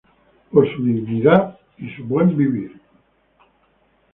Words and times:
Por 0.51 0.67
su 0.75 0.83
dignidad 0.83 1.59
y 1.77 1.87
su 1.95 2.03
buen 2.03 2.35
vivir. 2.35 2.81